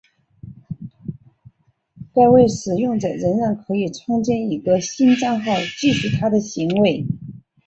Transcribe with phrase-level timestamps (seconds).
[2.11, 7.05] 该位使用者仍然可以创建一个新帐号继续他的行为。